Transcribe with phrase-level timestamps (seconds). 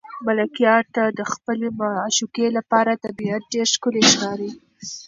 [0.25, 4.51] ملکیار ته د خپلې معشوقې لپاره طبیعت ډېر ښکلی ښکاري.